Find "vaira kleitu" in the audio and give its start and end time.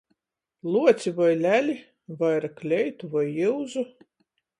2.21-3.03